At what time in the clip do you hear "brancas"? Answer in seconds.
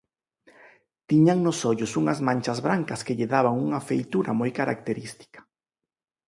2.65-3.03